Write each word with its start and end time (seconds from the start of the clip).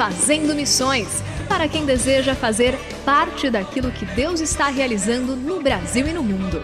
Fazendo 0.00 0.54
Missões 0.54 1.22
para 1.46 1.68
quem 1.68 1.84
deseja 1.84 2.34
fazer 2.34 2.74
parte 3.04 3.50
daquilo 3.50 3.92
que 3.92 4.06
Deus 4.06 4.40
está 4.40 4.68
realizando 4.68 5.36
no 5.36 5.60
Brasil 5.60 6.08
e 6.08 6.12
no 6.14 6.22
mundo. 6.22 6.62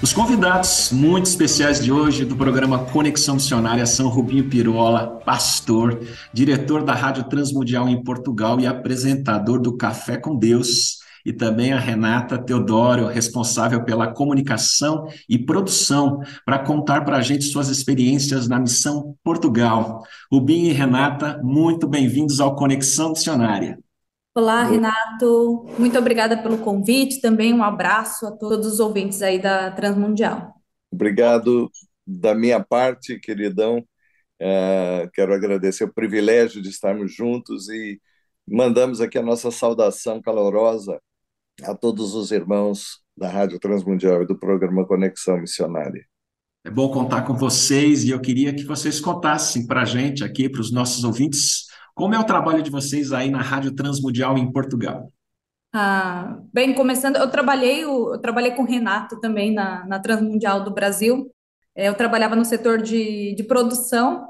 Os 0.00 0.10
convidados 0.14 0.90
muito 0.90 1.26
especiais 1.26 1.84
de 1.84 1.92
hoje 1.92 2.24
do 2.24 2.34
programa 2.34 2.78
Conexão 2.78 3.34
Missionária 3.34 3.84
são 3.84 4.08
Rubinho 4.08 4.48
Pirola, 4.48 5.20
pastor, 5.22 6.00
diretor 6.32 6.82
da 6.82 6.94
Rádio 6.94 7.24
Transmundial 7.24 7.86
em 7.86 8.02
Portugal 8.02 8.58
e 8.58 8.66
apresentador 8.66 9.60
do 9.60 9.76
Café 9.76 10.16
com 10.16 10.34
Deus 10.34 11.00
e 11.28 11.32
também 11.34 11.74
a 11.74 11.78
Renata 11.78 12.42
Teodoro, 12.42 13.06
responsável 13.06 13.84
pela 13.84 14.10
comunicação 14.14 15.06
e 15.28 15.38
produção, 15.38 16.22
para 16.42 16.58
contar 16.58 17.04
para 17.04 17.18
a 17.18 17.20
gente 17.20 17.44
suas 17.44 17.68
experiências 17.68 18.48
na 18.48 18.58
missão 18.58 19.14
Portugal. 19.22 20.02
Rubinho 20.32 20.70
e 20.70 20.72
Renata, 20.72 21.38
muito 21.44 21.86
bem-vindos 21.86 22.40
ao 22.40 22.56
Conexão 22.56 23.10
Missionária. 23.10 23.78
Olá, 24.34 24.62
Renato. 24.62 25.66
Muito 25.78 25.98
obrigada 25.98 26.34
pelo 26.42 26.56
convite. 26.56 27.20
Também 27.20 27.52
um 27.52 27.62
abraço 27.62 28.26
a 28.26 28.30
todos 28.30 28.66
os 28.66 28.80
ouvintes 28.80 29.20
aí 29.20 29.38
da 29.38 29.70
Transmundial. 29.70 30.54
Obrigado 30.90 31.70
da 32.06 32.34
minha 32.34 32.64
parte, 32.64 33.20
queridão. 33.20 33.84
É, 34.40 35.06
quero 35.12 35.34
agradecer 35.34 35.84
o 35.84 35.92
privilégio 35.92 36.62
de 36.62 36.70
estarmos 36.70 37.14
juntos 37.14 37.68
e 37.68 38.00
mandamos 38.50 39.02
aqui 39.02 39.18
a 39.18 39.22
nossa 39.22 39.50
saudação 39.50 40.22
calorosa 40.22 40.98
a 41.62 41.74
todos 41.74 42.14
os 42.14 42.30
irmãos 42.30 43.00
da 43.16 43.28
Rádio 43.28 43.58
Transmundial 43.58 44.22
e 44.22 44.26
do 44.26 44.38
programa 44.38 44.86
Conexão 44.86 45.38
Missionária. 45.38 46.04
É 46.64 46.70
bom 46.70 46.90
contar 46.90 47.22
com 47.22 47.34
vocês 47.34 48.04
e 48.04 48.10
eu 48.10 48.20
queria 48.20 48.54
que 48.54 48.64
vocês 48.64 49.00
contassem 49.00 49.66
para 49.66 49.82
a 49.82 49.84
gente 49.84 50.22
aqui, 50.22 50.48
para 50.48 50.60
os 50.60 50.70
nossos 50.70 51.04
ouvintes, 51.04 51.66
como 51.94 52.14
é 52.14 52.18
o 52.18 52.24
trabalho 52.24 52.62
de 52.62 52.70
vocês 52.70 53.12
aí 53.12 53.30
na 53.30 53.42
Rádio 53.42 53.74
Transmundial 53.74 54.36
em 54.36 54.52
Portugal. 54.52 55.12
Ah, 55.72 56.38
bem, 56.52 56.74
começando, 56.74 57.16
eu 57.16 57.30
trabalhei, 57.30 57.84
eu 57.84 58.18
trabalhei 58.18 58.52
com 58.52 58.62
o 58.62 58.66
Renato 58.66 59.20
também 59.20 59.52
na, 59.52 59.84
na 59.86 59.98
Transmundial 59.98 60.64
do 60.64 60.72
Brasil. 60.72 61.30
É, 61.74 61.88
eu 61.88 61.94
trabalhava 61.94 62.34
no 62.34 62.44
setor 62.44 62.80
de, 62.80 63.34
de 63.34 63.44
produção. 63.44 64.26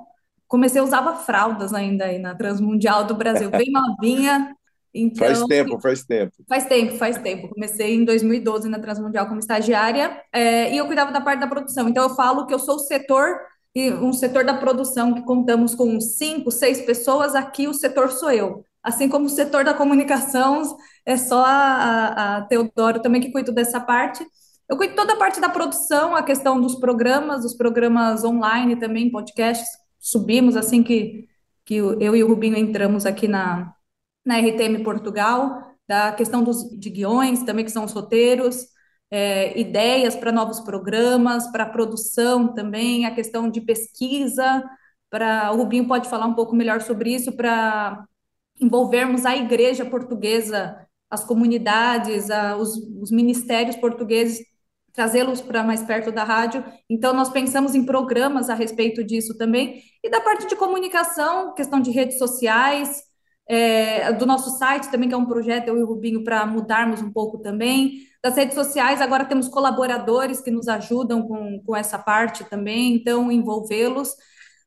Comecei 0.47 0.81
a 0.81 0.84
usar 0.84 1.03
fraldas 1.16 1.72
ainda 1.72 2.06
aí 2.06 2.19
na 2.19 2.34
Transmundial 2.34 3.05
do 3.05 3.15
Brasil, 3.15 3.50
bem 3.50 3.71
novinha, 3.72 4.55
então, 5.03 5.26
faz 5.26 5.42
tempo, 5.44 5.81
faz 5.81 6.04
tempo. 6.04 6.32
Faz 6.48 6.64
tempo, 6.66 6.97
faz 6.97 7.19
tempo. 7.19 7.48
Comecei 7.48 7.94
em 7.94 8.04
2012 8.04 8.69
na 8.69 8.78
Transmundial 8.78 9.26
como 9.26 9.38
estagiária 9.38 10.22
é, 10.32 10.72
e 10.72 10.78
eu 10.78 10.86
cuidava 10.86 11.12
da 11.12 11.20
parte 11.20 11.41
da 11.41 11.47
produção. 11.47 11.88
Então 11.88 12.04
eu 12.04 12.14
falo 12.14 12.47
que 12.47 12.54
eu 12.54 12.59
sou 12.59 12.76
o 12.76 12.81
setor 12.81 13.38
e 13.75 13.92
um 13.92 14.12
setor 14.12 14.44
da 14.44 14.54
produção 14.54 15.14
que 15.14 15.22
contamos 15.22 15.75
com 15.75 16.00
cinco, 16.00 16.50
seis 16.50 16.81
pessoas. 16.82 17.34
Aqui 17.34 17.69
o 17.69 17.75
setor 17.75 18.10
sou 18.10 18.31
eu. 18.31 18.64
Assim 18.82 19.09
como 19.09 19.26
o 19.26 19.31
setor 19.31 19.64
da 19.64 19.75
comunicação 19.75 20.62
é 21.04 21.16
só 21.16 21.44
a, 21.44 22.36
a 22.36 22.42
Teodoro 22.42 23.00
também 23.00 23.20
que 23.20 23.30
cuido 23.30 23.53
dessa 23.53 23.80
parte. 23.80 24.25
Eu 24.69 24.76
cuido 24.76 24.94
toda 24.94 25.15
a 25.15 25.16
parte 25.16 25.41
da 25.41 25.48
produção, 25.48 26.15
a 26.15 26.22
questão 26.22 26.60
dos 26.60 26.75
programas, 26.75 27.42
dos 27.42 27.54
programas 27.54 28.25
online 28.25 28.76
também, 28.76 29.10
podcasts. 29.10 29.69
Subimos 29.98 30.56
assim 30.56 30.82
que, 30.82 31.26
que 31.65 31.76
eu 31.76 32.16
e 32.16 32.22
o 32.22 32.28
Rubinho 32.28 32.56
entramos 32.56 33.06
aqui 33.06 33.26
na, 33.26 33.75
na 34.28 34.39
RTM 34.39 34.84
Portugal, 34.84 35.75
da 35.89 36.12
questão 36.12 36.44
dos, 36.44 36.69
de 36.78 36.91
guiões, 36.91 37.43
também 37.44 37.65
que 37.65 37.71
são 37.71 37.84
os 37.84 37.93
roteiros, 37.93 38.66
é, 39.11 39.59
ideias 39.59 40.15
para 40.15 40.31
novos 40.31 40.61
programas, 40.61 41.50
para 41.50 41.65
produção 41.65 42.53
também, 42.55 43.06
a 43.06 43.15
questão 43.15 43.50
de 43.50 43.62
pesquisa, 43.62 44.62
para 45.09 45.50
o 45.50 45.56
Rubinho 45.56 45.89
pode 45.89 46.11
falar 46.11 46.27
um 46.27 46.34
pouco 46.34 46.55
melhor 46.55 46.83
sobre 46.83 47.15
isso, 47.15 47.33
para 47.33 48.05
envolvermos 48.61 49.25
a 49.25 49.34
igreja 49.34 49.87
portuguesa, 49.87 50.77
as 51.09 51.25
comunidades, 51.25 52.31
a, 52.31 52.55
os, 52.55 52.77
os 53.00 53.10
ministérios 53.10 53.77
portugueses, 53.77 54.45
trazê-los 54.93 55.41
para 55.41 55.65
mais 55.65 55.83
perto 55.83 56.12
da 56.12 56.22
rádio. 56.22 56.62
Então, 56.91 57.15
nós 57.15 57.31
pensamos 57.31 57.75
em 57.75 57.87
programas 57.87 58.50
a 58.50 58.55
respeito 58.55 59.03
disso 59.03 59.39
também. 59.39 59.81
E 60.05 60.10
da 60.10 60.21
parte 60.21 60.47
de 60.47 60.56
comunicação, 60.56 61.55
questão 61.55 61.81
de 61.81 61.91
redes 61.91 62.19
sociais, 62.19 63.08
é, 63.48 64.12
do 64.12 64.26
nosso 64.26 64.59
site 64.59 64.91
também, 64.91 65.09
que 65.09 65.14
é 65.14 65.19
um 65.19 65.26
projeto, 65.26 65.69
eu 65.69 65.78
e 65.78 65.82
o 65.82 65.86
Rubinho, 65.86 66.22
para 66.22 66.44
mudarmos 66.47 67.00
um 67.00 67.10
pouco 67.10 67.38
também. 67.38 68.06
Das 68.22 68.36
redes 68.36 68.54
sociais, 68.54 69.00
agora 69.00 69.25
temos 69.25 69.48
colaboradores 69.48 70.41
que 70.41 70.50
nos 70.50 70.69
ajudam 70.69 71.22
com, 71.22 71.62
com 71.64 71.75
essa 71.75 71.98
parte 71.98 72.44
também, 72.44 72.94
então 72.94 73.32
envolvê-los. 73.32 74.14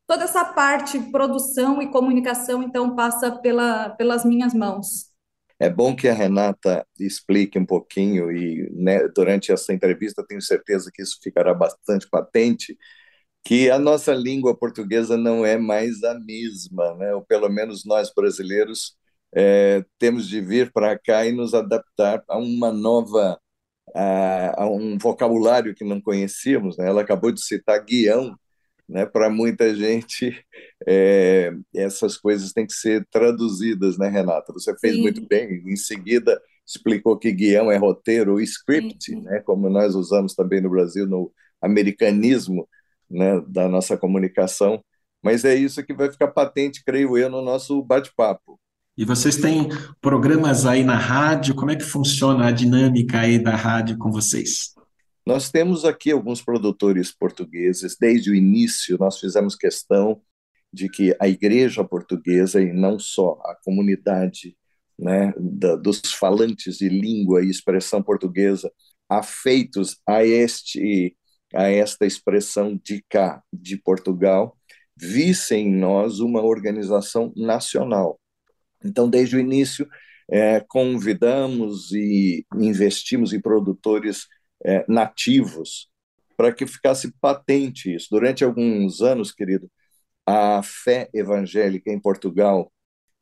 Toda 0.07 0.23
essa 0.23 0.43
parte, 0.43 0.99
produção 1.11 1.81
e 1.81 1.91
comunicação, 1.91 2.63
então, 2.63 2.95
passa 2.95 3.31
pela, 3.31 3.91
pelas 3.91 4.25
minhas 4.25 4.53
mãos. 4.53 5.11
É 5.59 5.69
bom 5.69 5.95
que 5.95 6.07
a 6.07 6.13
Renata 6.13 6.83
explique 6.99 7.59
um 7.59 7.65
pouquinho, 7.65 8.31
e 8.31 8.67
né, 8.73 9.07
durante 9.09 9.51
essa 9.51 9.71
entrevista 9.71 10.25
tenho 10.27 10.41
certeza 10.41 10.89
que 10.91 11.03
isso 11.03 11.19
ficará 11.21 11.53
bastante 11.53 12.09
patente, 12.09 12.75
que 13.43 13.69
a 13.69 13.79
nossa 13.79 14.13
língua 14.13 14.55
portuguesa 14.55 15.17
não 15.17 15.45
é 15.45 15.57
mais 15.57 16.03
a 16.03 16.13
mesma, 16.19 16.95
né? 16.95 17.13
ou 17.13 17.21
pelo 17.21 17.49
menos 17.49 17.85
nós 17.85 18.11
brasileiros 18.13 18.95
é, 19.33 19.83
temos 19.97 20.27
de 20.27 20.41
vir 20.41 20.71
para 20.71 20.97
cá 20.97 21.25
e 21.25 21.31
nos 21.31 21.53
adaptar 21.53 22.23
a 22.27 22.37
uma 22.37 22.71
nova, 22.71 23.39
a, 23.95 24.63
a, 24.63 24.69
um 24.69 24.97
vocabulário 24.97 25.73
que 25.73 25.83
não 25.83 25.99
conhecíamos. 25.99 26.77
Né? 26.77 26.87
Ela 26.87 27.01
acabou 27.01 27.31
de 27.31 27.43
citar 27.43 27.83
guião, 27.83 28.35
né? 28.87 29.05
para 29.05 29.29
muita 29.29 29.73
gente 29.75 30.45
é, 30.87 31.51
essas 31.73 32.17
coisas 32.17 32.53
têm 32.53 32.67
que 32.67 32.73
ser 32.73 33.07
traduzidas, 33.09 33.97
né, 33.97 34.07
Renata? 34.07 34.53
Você 34.53 34.77
fez 34.77 34.95
Sim. 34.95 35.01
muito 35.01 35.27
bem, 35.27 35.63
em 35.65 35.75
seguida 35.75 36.39
explicou 36.65 37.17
que 37.17 37.31
guião 37.31 37.71
é 37.71 37.77
roteiro, 37.77 38.33
ou 38.33 38.39
script, 38.39 39.13
né? 39.15 39.41
como 39.41 39.69
nós 39.69 39.95
usamos 39.95 40.35
também 40.35 40.61
no 40.61 40.69
Brasil 40.69 41.05
no 41.05 41.31
americanismo, 41.61 42.67
né, 43.11 43.41
da 43.47 43.67
nossa 43.67 43.97
comunicação, 43.97 44.83
mas 45.23 45.45
é 45.45 45.53
isso 45.53 45.83
que 45.83 45.93
vai 45.93 46.11
ficar 46.11 46.29
patente, 46.29 46.83
creio 46.83 47.17
eu, 47.17 47.29
no 47.29 47.41
nosso 47.41 47.83
bate-papo. 47.83 48.59
E 48.97 49.05
vocês 49.05 49.37
têm 49.37 49.69
programas 50.01 50.65
aí 50.65 50.83
na 50.83 50.97
rádio? 50.97 51.55
Como 51.55 51.71
é 51.71 51.75
que 51.75 51.83
funciona 51.83 52.47
a 52.47 52.51
dinâmica 52.51 53.19
aí 53.21 53.39
da 53.39 53.55
rádio 53.55 53.97
com 53.97 54.11
vocês? 54.11 54.73
Nós 55.25 55.49
temos 55.49 55.85
aqui 55.85 56.11
alguns 56.11 56.41
produtores 56.41 57.11
portugueses. 57.11 57.95
Desde 57.99 58.31
o 58.31 58.35
início, 58.35 58.97
nós 58.99 59.19
fizemos 59.19 59.55
questão 59.55 60.21
de 60.73 60.89
que 60.89 61.15
a 61.19 61.27
igreja 61.27 61.83
portuguesa, 61.83 62.61
e 62.61 62.73
não 62.73 62.97
só 62.97 63.39
a 63.43 63.55
comunidade 63.63 64.57
né, 64.97 65.33
da, 65.37 65.75
dos 65.75 66.01
falantes 66.13 66.77
de 66.77 66.89
língua 66.89 67.43
e 67.43 67.49
expressão 67.49 68.01
portuguesa, 68.01 68.71
afeitos 69.09 69.97
a 70.07 70.23
este 70.25 71.15
a 71.53 71.69
esta 71.69 72.05
expressão 72.05 72.79
de 72.83 73.03
cá, 73.09 73.43
de 73.51 73.77
Portugal, 73.77 74.57
vissem 74.95 75.67
em 75.67 75.75
nós 75.75 76.19
uma 76.19 76.41
organização 76.41 77.33
nacional. 77.35 78.19
Então, 78.83 79.09
desde 79.09 79.35
o 79.35 79.39
início, 79.39 79.87
é, 80.29 80.59
convidamos 80.61 81.91
e 81.91 82.45
investimos 82.55 83.33
em 83.33 83.41
produtores 83.41 84.27
é, 84.65 84.85
nativos 84.87 85.89
para 86.37 86.53
que 86.53 86.65
ficasse 86.65 87.11
patente 87.19 87.93
isso. 87.93 88.07
Durante 88.09 88.43
alguns 88.43 89.01
anos, 89.01 89.31
querido, 89.31 89.69
a 90.25 90.61
fé 90.63 91.09
evangélica 91.13 91.91
em 91.91 91.99
Portugal 91.99 92.71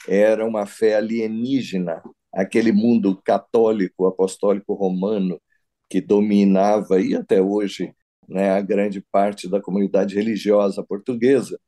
era 0.08 0.46
uma 0.46 0.66
fé 0.66 0.96
alienígena, 0.96 2.02
aquele 2.34 2.72
mundo 2.72 3.22
católico, 3.24 4.06
apostólico 4.08 4.74
romano 4.74 5.42
que 5.90 6.00
dominava 6.00 7.02
e 7.02 7.16
até 7.16 7.42
hoje 7.42 7.94
né, 8.30 8.52
a 8.52 8.62
grande 8.62 9.02
parte 9.12 9.50
da 9.50 9.62
comunidade 9.62 10.16
religiosa 10.16 10.84
portuguesa. 10.84 11.60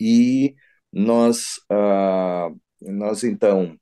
E 0.00 0.54
nós, 0.92 1.60
ah, 1.70 2.50
nós 2.82 3.24
então 3.24 3.76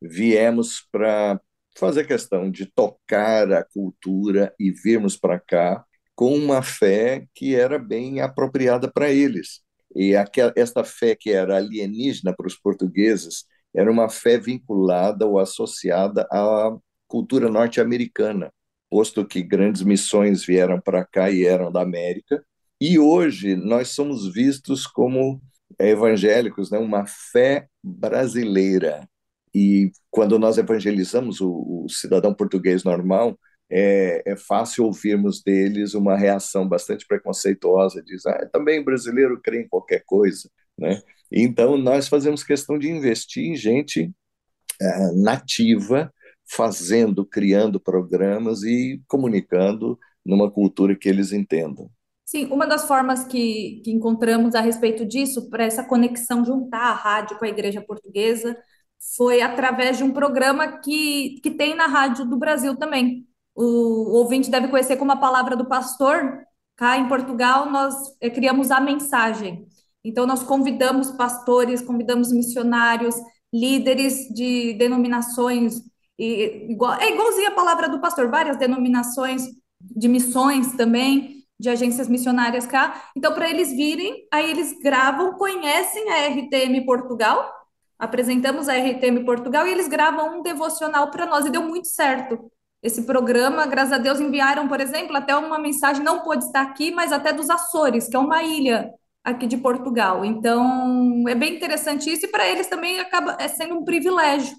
viemos 0.00 0.86
para 0.92 1.40
fazer 1.78 2.06
questão 2.06 2.50
de 2.50 2.66
tocar 2.66 3.52
a 3.52 3.64
cultura 3.64 4.54
e 4.58 4.70
virmos 4.70 5.16
para 5.16 5.38
cá 5.40 5.84
com 6.14 6.34
uma 6.36 6.62
fé 6.62 7.26
que 7.34 7.54
era 7.54 7.78
bem 7.78 8.20
apropriada 8.20 8.90
para 8.92 9.10
eles. 9.10 9.60
E 9.94 10.14
aquela, 10.14 10.52
esta 10.56 10.84
fé 10.84 11.16
que 11.16 11.30
era 11.30 11.56
alienígena 11.56 12.34
para 12.34 12.46
os 12.46 12.56
portugueses 12.56 13.44
era 13.74 13.90
uma 13.90 14.08
fé 14.08 14.38
vinculada 14.38 15.26
ou 15.26 15.38
associada 15.38 16.26
à 16.30 16.76
cultura 17.08 17.48
norte-americana, 17.48 18.52
posto 18.90 19.24
que 19.24 19.42
grandes 19.42 19.82
missões 19.82 20.44
vieram 20.44 20.80
para 20.80 21.04
cá 21.04 21.30
e 21.30 21.44
eram 21.44 21.70
da 21.70 21.82
América. 21.82 22.44
E 22.80 22.98
hoje 22.98 23.54
nós 23.56 23.88
somos 23.88 24.32
vistos 24.32 24.86
como 24.86 25.40
evangélicos, 25.78 26.70
né, 26.70 26.78
uma 26.78 27.06
fé 27.06 27.68
brasileira. 27.82 29.08
E 29.54 29.92
quando 30.10 30.38
nós 30.38 30.58
evangelizamos 30.58 31.40
o, 31.40 31.84
o 31.84 31.88
cidadão 31.88 32.34
português 32.34 32.84
normal, 32.84 33.38
é, 33.70 34.22
é, 34.26 34.36
fácil 34.36 34.84
ouvirmos 34.84 35.42
deles 35.42 35.94
uma 35.94 36.16
reação 36.16 36.68
bastante 36.68 37.06
preconceituosa, 37.06 38.02
diz, 38.02 38.26
ah, 38.26 38.48
também 38.52 38.82
brasileiro 38.82 39.40
crê 39.40 39.62
em 39.62 39.68
qualquer 39.68 40.02
coisa, 40.04 40.50
né? 40.76 41.00
Então, 41.30 41.78
nós 41.78 42.08
fazemos 42.08 42.42
questão 42.42 42.76
de 42.76 42.90
investir 42.90 43.44
em 43.44 43.54
gente 43.54 44.10
é, 44.80 45.12
nativa, 45.12 46.12
fazendo, 46.50 47.24
criando 47.24 47.78
programas 47.78 48.64
e 48.64 49.00
comunicando 49.06 49.98
numa 50.26 50.50
cultura 50.50 50.96
que 50.96 51.08
eles 51.08 51.32
entendam. 51.32 51.88
Sim, 52.24 52.46
uma 52.46 52.66
das 52.66 52.86
formas 52.86 53.24
que, 53.24 53.80
que 53.84 53.90
encontramos 53.92 54.54
a 54.54 54.60
respeito 54.60 55.04
disso, 55.06 55.48
para 55.48 55.64
essa 55.64 55.84
conexão, 55.84 56.44
juntar 56.44 56.90
a 56.90 56.92
rádio 56.92 57.38
com 57.38 57.44
a 57.44 57.48
igreja 57.48 57.80
portuguesa, 57.80 58.56
foi 59.16 59.40
através 59.40 59.96
de 59.96 60.04
um 60.04 60.12
programa 60.12 60.78
que, 60.78 61.40
que 61.40 61.50
tem 61.52 61.74
na 61.74 61.86
rádio 61.86 62.24
do 62.24 62.36
Brasil 62.36 62.76
também. 62.76 63.26
O, 63.54 63.64
o 63.64 64.12
ouvinte 64.18 64.50
deve 64.50 64.68
conhecer 64.68 64.96
como 64.96 65.12
a 65.12 65.16
palavra 65.16 65.56
do 65.56 65.66
pastor. 65.66 66.44
Cá 66.76 66.98
em 66.98 67.08
Portugal, 67.08 67.70
nós 67.70 67.94
é, 68.20 68.28
criamos 68.28 68.70
a 68.70 68.80
mensagem. 68.80 69.66
Então, 70.04 70.26
nós 70.26 70.42
convidamos 70.42 71.10
pastores, 71.12 71.82
convidamos 71.82 72.32
missionários, 72.32 73.14
líderes 73.52 74.28
de 74.28 74.74
denominações, 74.74 75.82
e, 76.20 76.70
igual, 76.70 77.00
é 77.00 77.10
igualzinho 77.10 77.48
a 77.48 77.52
palavra 77.52 77.88
do 77.88 77.98
pastor, 77.98 78.28
várias 78.28 78.58
denominações 78.58 79.42
de 79.80 80.06
missões 80.06 80.74
também, 80.74 81.46
de 81.58 81.70
agências 81.70 82.08
missionárias 82.08 82.66
cá. 82.66 83.10
Então, 83.16 83.32
para 83.32 83.48
eles 83.48 83.70
virem, 83.70 84.26
aí 84.30 84.50
eles 84.50 84.78
gravam, 84.82 85.32
conhecem 85.38 86.10
a 86.12 86.28
RTM 86.28 86.84
Portugal, 86.84 87.50
apresentamos 87.98 88.68
a 88.68 88.74
RTM 88.74 89.24
Portugal 89.24 89.66
e 89.66 89.72
eles 89.72 89.88
gravam 89.88 90.38
um 90.38 90.42
devocional 90.42 91.10
para 91.10 91.24
nós, 91.24 91.46
e 91.46 91.50
deu 91.50 91.62
muito 91.62 91.88
certo. 91.88 92.38
Esse 92.82 93.02
programa, 93.02 93.66
graças 93.66 93.94
a 93.94 93.98
Deus, 93.98 94.20
enviaram, 94.20 94.68
por 94.68 94.78
exemplo, 94.78 95.16
até 95.16 95.34
uma 95.34 95.58
mensagem, 95.58 96.04
não 96.04 96.20
pôde 96.20 96.44
estar 96.44 96.60
aqui, 96.60 96.90
mas 96.90 97.12
até 97.12 97.32
dos 97.32 97.48
Açores, 97.48 98.08
que 98.08 98.16
é 98.16 98.18
uma 98.18 98.42
ilha 98.42 98.90
aqui 99.24 99.46
de 99.46 99.56
Portugal. 99.56 100.22
Então, 100.22 101.24
é 101.26 101.34
bem 101.34 101.56
interessante 101.56 102.10
isso 102.12 102.26
e 102.26 102.28
para 102.28 102.46
eles 102.46 102.66
também 102.66 103.00
acaba 103.00 103.36
é 103.40 103.48
sendo 103.48 103.78
um 103.78 103.84
privilégio 103.84 104.54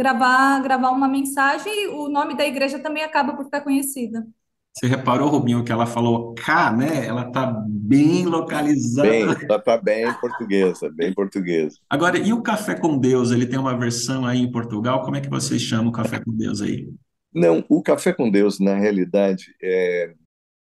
gravar 0.00 0.62
gravar 0.62 0.90
uma 0.90 1.06
mensagem 1.06 1.70
e 1.72 1.88
o 1.88 2.08
nome 2.08 2.34
da 2.34 2.46
igreja 2.46 2.78
também 2.78 3.02
acaba 3.02 3.34
por 3.34 3.44
ficar 3.44 3.60
conhecida. 3.60 4.26
Você 4.72 4.86
reparou, 4.86 5.28
Rubinho, 5.28 5.62
que 5.62 5.72
ela 5.72 5.84
falou 5.84 6.32
K, 6.34 6.72
né? 6.72 7.04
Ela 7.06 7.26
está 7.26 7.52
bem 7.66 8.24
localizada. 8.24 9.08
Bem, 9.08 9.22
ela 9.22 9.56
está 9.56 9.76
bem 9.76 10.14
portuguesa, 10.14 10.90
bem 10.90 11.12
portuguesa. 11.12 11.76
Agora, 11.90 12.16
e 12.16 12.32
o 12.32 12.40
Café 12.40 12.74
com 12.74 12.96
Deus? 12.96 13.30
Ele 13.30 13.46
tem 13.46 13.58
uma 13.58 13.76
versão 13.76 14.24
aí 14.24 14.38
em 14.40 14.50
Portugal? 14.50 15.02
Como 15.02 15.16
é 15.16 15.20
que 15.20 15.28
vocês 15.28 15.60
chamam 15.60 15.88
o 15.88 15.92
Café 15.92 16.20
com 16.20 16.32
Deus 16.32 16.62
aí? 16.62 16.88
Não, 17.34 17.64
o 17.68 17.82
Café 17.82 18.12
com 18.12 18.30
Deus, 18.30 18.58
na 18.58 18.74
realidade, 18.74 19.54
é, 19.62 20.14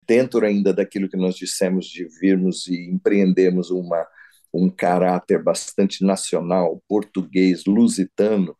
dentro 0.06 0.44
ainda 0.44 0.72
daquilo 0.72 1.08
que 1.08 1.16
nós 1.16 1.34
dissemos 1.34 1.86
de 1.86 2.06
virmos 2.20 2.66
e 2.68 2.90
empreendermos 2.90 3.70
uma, 3.70 4.06
um 4.52 4.68
caráter 4.70 5.42
bastante 5.42 6.04
nacional, 6.04 6.82
português, 6.86 7.64
lusitano, 7.64 8.54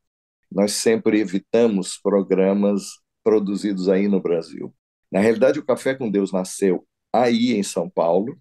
nós 0.55 0.73
sempre 0.73 1.21
evitamos 1.21 1.99
programas 1.99 2.83
produzidos 3.23 3.89
aí 3.89 4.09
no 4.09 4.21
Brasil. 4.21 4.75
Na 5.11 5.21
realidade, 5.21 5.59
o 5.59 5.65
Café 5.65 5.95
com 5.95 6.11
Deus 6.11 6.33
nasceu 6.33 6.87
aí 7.12 7.53
em 7.53 7.62
São 7.62 7.89
Paulo, 7.91 8.37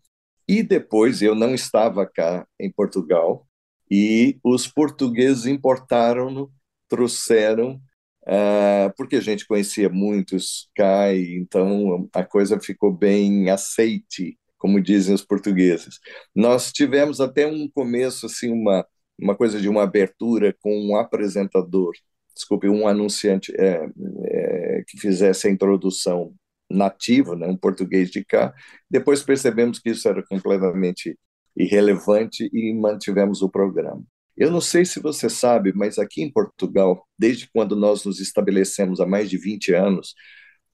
e 0.47 0.61
depois 0.61 1.21
eu 1.21 1.35
não 1.35 1.53
estava 1.53 2.05
cá 2.05 2.47
em 2.59 2.71
Portugal, 2.71 3.47
e 3.89 4.37
os 4.43 4.67
portugueses 4.67 5.45
importaram-no, 5.45 6.51
trouxeram 6.87 7.81
Uh, 8.25 8.87
porque 8.95 9.17
a 9.17 9.21
gente 9.21 9.45
conhecia 9.45 9.89
muitos 9.89 10.69
CAI, 10.75 11.35
então 11.35 12.09
a 12.13 12.23
coisa 12.23 12.57
ficou 12.59 12.89
bem 12.91 13.49
aceite, 13.49 14.37
como 14.57 14.81
dizem 14.81 15.13
os 15.13 15.25
portugueses. 15.25 15.99
Nós 16.33 16.71
tivemos 16.71 17.19
até 17.19 17.45
um 17.45 17.69
começo, 17.69 18.25
assim, 18.25 18.49
uma, 18.49 18.85
uma 19.19 19.35
coisa 19.35 19.59
de 19.59 19.69
uma 19.69 19.83
abertura 19.83 20.55
com 20.59 20.75
um 20.87 20.95
apresentador, 20.95 21.93
desculpe, 22.33 22.67
um 22.67 22.87
anunciante 22.87 23.53
é, 23.55 23.87
é, 24.25 24.83
que 24.87 24.99
fizesse 24.99 25.47
a 25.47 25.51
introdução 25.51 26.33
nativo, 26.69 27.35
né, 27.35 27.47
um 27.47 27.57
português 27.57 28.09
de 28.09 28.25
cá. 28.25 28.53
Depois 28.89 29.23
percebemos 29.23 29.79
que 29.79 29.91
isso 29.91 30.07
era 30.07 30.23
completamente 30.25 31.17
irrelevante 31.55 32.49
e 32.51 32.73
mantivemos 32.73 33.41
o 33.41 33.49
programa. 33.49 34.03
Eu 34.35 34.49
não 34.49 34.61
sei 34.61 34.83
se 34.83 34.99
você 34.99 35.29
sabe, 35.29 35.71
mas 35.75 35.99
aqui 35.99 36.23
em 36.23 36.31
Portugal, 36.31 37.07
desde 37.17 37.47
quando 37.51 37.75
nós 37.75 38.03
nos 38.03 38.19
estabelecemos 38.19 38.99
há 38.99 39.05
mais 39.05 39.29
de 39.29 39.37
20 39.37 39.73
anos, 39.73 40.15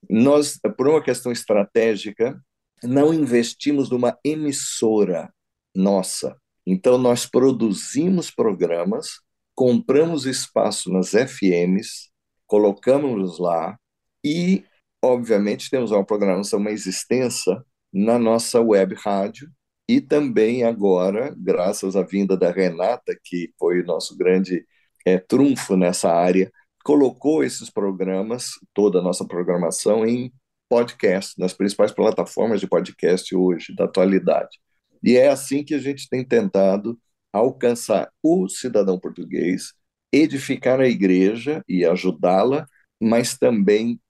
nós, 0.08 0.58
por 0.78 0.88
uma 0.88 1.02
questão 1.02 1.30
estratégica, 1.30 2.40
não 2.82 3.12
investimos 3.12 3.90
numa 3.90 4.18
emissora 4.24 5.30
nossa. 5.74 6.36
Então, 6.66 6.98
nós 6.98 7.26
produzimos 7.26 8.30
programas, 8.30 9.20
compramos 9.54 10.26
espaço 10.26 10.90
nas 10.90 11.12
FMs, 11.14 12.10
colocamos 12.46 13.38
lá 13.38 13.78
e, 14.24 14.64
obviamente, 15.02 15.70
temos 15.70 15.90
uma 15.90 16.04
programação 16.04 16.60
mais 16.60 16.86
extensa 16.86 17.64
na 17.92 18.18
nossa 18.18 18.60
web 18.60 18.94
rádio, 18.94 19.50
e 19.88 20.00
também 20.00 20.62
agora, 20.62 21.34
graças 21.36 21.96
à 21.96 22.02
vinda 22.04 22.36
da 22.36 22.52
Renata, 22.52 23.18
que 23.24 23.52
foi 23.58 23.80
o 23.80 23.84
nosso 23.84 24.16
grande 24.16 24.64
é, 25.04 25.18
trunfo 25.18 25.76
nessa 25.76 26.12
área, 26.12 26.48
colocou 26.84 27.42
esses 27.42 27.68
programas, 27.70 28.50
toda 28.72 29.00
a 29.00 29.02
nossa 29.02 29.26
programação, 29.26 30.06
em 30.06 30.32
podcast, 30.68 31.36
nas 31.40 31.52
principais 31.52 31.90
plataformas 31.90 32.60
de 32.60 32.68
podcast 32.68 33.34
hoje, 33.34 33.74
da 33.74 33.84
atualidade. 33.84 34.60
E 35.02 35.16
é 35.16 35.28
assim 35.28 35.64
que 35.64 35.74
a 35.74 35.78
gente 35.78 36.08
tem 36.08 36.24
tentado 36.24 36.98
alcançar 37.32 38.10
o 38.22 38.48
cidadão 38.48 38.98
português, 38.98 39.72
edificar 40.12 40.80
a 40.80 40.88
igreja 40.88 41.62
e 41.68 41.84
ajudá-la, 41.84 42.66
mas 43.00 43.38
também 43.38 44.00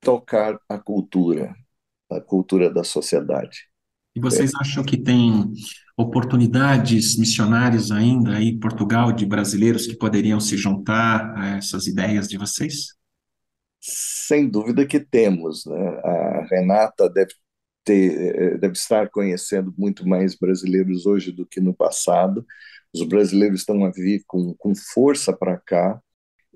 tocar 0.00 0.58
a 0.68 0.78
cultura, 0.78 1.54
a 2.10 2.20
cultura 2.20 2.72
da 2.72 2.84
sociedade. 2.84 3.68
E 4.14 4.20
vocês 4.20 4.52
acham 4.54 4.84
que 4.84 4.96
tem 4.96 5.52
oportunidades 5.96 7.16
missionárias 7.16 7.90
ainda 7.90 8.36
aí 8.36 8.48
em 8.48 8.58
Portugal 8.58 9.12
de 9.12 9.26
brasileiros 9.26 9.86
que 9.86 9.96
poderiam 9.96 10.40
se 10.40 10.56
juntar 10.56 11.36
a 11.36 11.56
essas 11.56 11.86
ideias 11.86 12.28
de 12.28 12.36
vocês? 12.36 12.96
Sem 13.80 14.48
dúvida 14.48 14.86
que 14.86 15.00
temos, 15.00 15.64
né? 15.66 15.88
A 16.04 16.46
Renata 16.50 17.08
deve 17.08 17.32
ter, 17.88 18.58
deve 18.58 18.74
estar 18.74 19.08
conhecendo 19.08 19.74
muito 19.76 20.06
mais 20.06 20.34
brasileiros 20.34 21.06
hoje 21.06 21.32
do 21.32 21.46
que 21.46 21.60
no 21.60 21.72
passado, 21.72 22.44
Os 22.94 23.02
brasileiros 23.02 23.60
estão 23.60 23.84
a 23.84 23.90
vir 23.90 24.22
com, 24.26 24.54
com 24.54 24.74
força 24.74 25.32
para 25.32 25.56
cá 25.56 26.00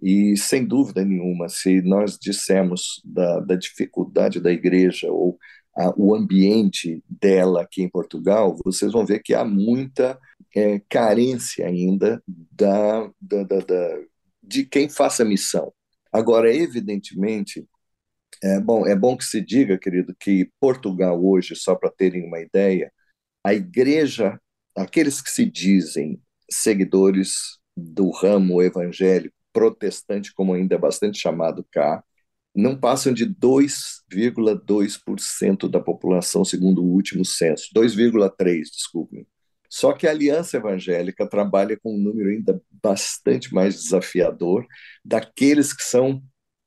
e, 0.03 0.37
sem 0.37 0.67
dúvida 0.67 1.05
nenhuma, 1.05 1.49
se 1.49 1.81
nós 1.83 2.19
dissemos 2.19 3.01
da, 3.05 3.41
da 3.41 3.55
dificuldade 3.55 4.41
da 4.41 4.53
igreja 4.53 5.11
ou 5.11 5.39
a, 5.77 5.93
o 5.97 6.15
ambiente 6.15 7.03
dela 7.09 7.63
aqui 7.63 7.83
em 7.83 7.89
Portugal, 7.89 8.57
vocês 8.65 8.93
vão 8.93 9.07
ver 9.07 9.23
que 9.23 9.33
há 9.33 9.45
muita 9.45 10.19
é, 10.55 10.81
carência 10.89 11.67
ainda 11.67 12.23
da, 12.27 13.11
da, 13.21 13.43
da, 13.45 13.99
de 14.43 14.65
quem 14.65 14.89
faça 14.89 15.25
missão. 15.25 15.73
Agora, 16.13 16.55
evidentemente, 16.55 17.65
é 18.43 18.61
bom, 18.61 18.87
é 18.87 18.97
bom 18.97 19.17
que 19.17 19.25
se 19.25 19.41
diga, 19.41 19.79
querido, 19.79 20.15
que 20.19 20.51
Portugal 20.61 21.25
hoje, 21.25 21.55
só 21.55 21.75
para 21.75 21.91
terem 21.91 22.27
uma 22.27 22.41
ideia, 22.41 22.93
a 23.45 23.55
igreja, 23.55 24.39
aqueles 24.77 25.21
que 25.21 25.31
se 25.31 25.45
dizem 25.45 26.21
seguidores 26.51 27.59
do 27.77 28.11
ramo 28.11 28.63
evangélico 28.63 29.35
protestante, 29.53 30.33
como 30.35 30.55
ainda 30.55 30.75
é 30.75 30.79
bastante 30.79 31.19
chamado 31.19 31.67
cá, 31.71 32.03
não 32.55 32.79
passam 32.79 33.15
de 33.15 33.27
2,2% 33.27 35.69
da 35.69 35.81
população, 35.81 36.45
segundo 36.45 36.83
o 36.83 36.93
último 36.93 37.25
censo. 37.25 37.69
2,3%, 37.75 38.71
desculpem. 38.71 39.27
Só 39.69 39.93
que 39.95 40.07
a 40.07 40.11
Aliança 40.11 40.59
Evangélica 40.59 41.27
trabalha 41.27 41.79
com 41.83 41.95
um 41.95 41.99
número 41.99 42.29
ainda 42.29 42.61
bastante 42.83 43.55
mais 43.55 43.83
desafiador 43.83 44.67
daqueles 45.03 45.73
que 45.73 45.83
são 45.83 46.23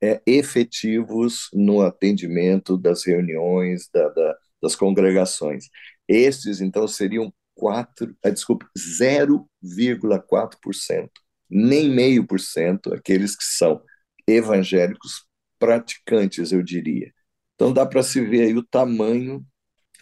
é, 0.06 0.22
efetivos 0.26 1.50
no 1.54 1.82
atendimento 1.82 2.78
das 2.78 3.06
reuniões, 3.06 3.90
da, 3.94 4.10
da, 4.10 4.38
das 4.62 4.76
congregações. 4.76 5.70
Estes, 6.08 6.62
então, 6.62 6.88
seriam 6.88 7.34
4, 7.56 8.16
ah, 8.24 8.30
desculpe, 8.30 8.66
0,4%, 8.78 11.10
nem 11.50 11.90
meio 11.90 12.26
por 12.28 12.40
cento 12.40 12.94
aqueles 12.94 13.36
que 13.36 13.44
são 13.44 13.82
evangélicos 14.28 15.26
praticantes, 15.60 16.52
eu 16.52 16.62
diria. 16.62 17.12
Então 17.56 17.74
dá 17.74 17.86
para 17.86 18.04
se 18.04 18.22
ver 18.22 18.44
aí 18.44 18.56
o 18.56 18.64
tamanho 18.64 19.46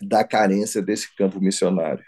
da 0.01 0.23
carência 0.23 0.81
desse 0.81 1.15
campo 1.15 1.39
missionário. 1.39 2.03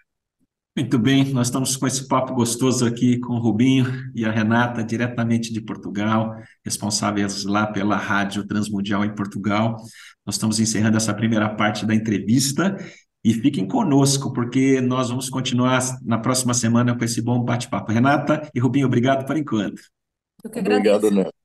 Muito 0.78 1.00
bem, 1.00 1.24
nós 1.32 1.48
estamos 1.48 1.78
com 1.78 1.88
esse 1.88 2.06
papo 2.06 2.34
gostoso 2.34 2.86
aqui 2.86 3.18
com 3.18 3.36
o 3.36 3.40
Rubinho 3.40 3.86
e 4.14 4.26
a 4.26 4.32
Renata, 4.32 4.84
diretamente 4.84 5.54
de 5.54 5.62
Portugal, 5.62 6.36
responsáveis 6.66 7.46
lá 7.46 7.66
pela 7.66 7.96
Rádio 7.96 8.46
Transmundial 8.46 9.06
em 9.06 9.16
Portugal. 9.16 9.78
Nós 10.26 10.36
estamos 10.36 10.60
encerrando 10.60 10.98
essa 10.98 11.14
primeira 11.14 11.48
parte 11.48 11.86
da 11.86 11.96
entrevista 11.96 12.76
e 13.24 13.34
fiquem 13.34 13.66
conosco, 13.66 14.34
porque 14.34 14.82
nós 14.82 15.08
vamos 15.08 15.30
continuar 15.30 15.80
na 16.04 16.18
próxima 16.18 16.54
semana 16.54 16.94
com 16.94 17.06
esse 17.06 17.22
bom 17.22 17.42
bate-papo. 17.42 17.94
Renata 17.94 18.50
e 18.54 18.60
Rubinho, 18.60 18.88
obrigado 18.88 19.26
por 19.26 19.38
enquanto. 19.38 19.82
Eu 20.44 20.52
que 20.52 20.60
agradeço. 20.60 20.98
Obrigado, 20.98 21.16
Neto. 21.16 21.45